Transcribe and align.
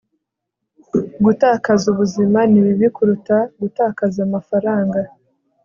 gutakaza 1.23 1.85
ubuzima 1.93 2.39
ni 2.51 2.59
bibi 2.65 2.87
kuruta 2.95 3.37
gutakaza 3.59 4.19
amafaranga 4.27 4.99